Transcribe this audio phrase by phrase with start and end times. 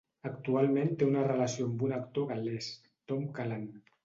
[0.27, 2.71] Actualment té una relació amb un actor gal·lès,
[3.13, 3.71] Tom Cullen.